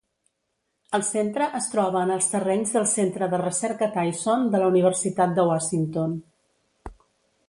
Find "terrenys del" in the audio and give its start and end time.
2.31-2.87